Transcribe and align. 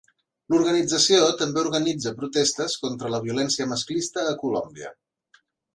L'organització 0.53 1.27
també 1.41 1.61
organitza 1.65 2.15
protestes 2.23 2.79
contra 2.87 3.15
la 3.17 3.23
violència 3.29 3.71
masclista 3.77 4.29
a 4.33 4.37
Colòmbia. 4.47 4.95